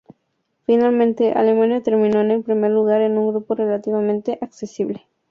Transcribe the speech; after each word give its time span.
Finalmente, 0.65 1.33
Alemania 1.33 1.83
terminó 1.83 2.21
en 2.21 2.31
el 2.31 2.41
primer 2.41 2.71
lugar 2.71 3.01
de 3.07 3.15
un 3.15 3.27
grupo 3.29 3.53
relativamente 3.53 4.39
accesible. 4.41 5.05